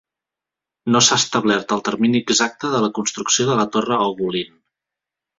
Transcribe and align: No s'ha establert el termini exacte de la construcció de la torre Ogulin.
No 0.93 1.01
s'ha 1.07 1.17
establert 1.21 1.75
el 1.75 1.83
termini 1.89 2.21
exacte 2.29 2.71
de 2.75 2.79
la 2.85 2.89
construcció 2.99 3.45
de 3.51 3.59
la 3.59 3.67
torre 3.77 3.99
Ogulin. 4.07 4.57